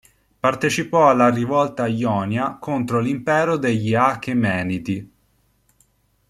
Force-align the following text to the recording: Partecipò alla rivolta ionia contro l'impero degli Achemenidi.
Partecipò 0.39 1.09
alla 1.11 1.29
rivolta 1.29 1.85
ionia 1.85 2.53
contro 2.57 2.99
l'impero 2.99 3.55
degli 3.57 3.93
Achemenidi. 3.93 5.07